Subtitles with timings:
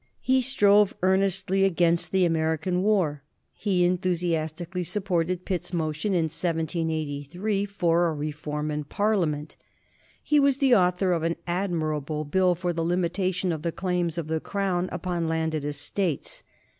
[0.21, 3.21] He strove earnestly against the American war.
[3.53, 9.57] He enthusiastically supported Pitt's motion in 1783 for a reform in Parliament.
[10.23, 14.25] He was the author of an admirable Bill for the Limitation of the Claims of
[14.25, 16.41] the Crown upon Landed Estates.